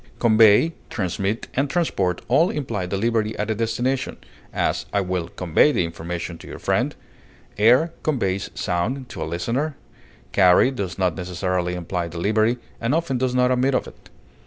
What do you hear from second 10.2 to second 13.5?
carry does not necessarily imply delivery, and often does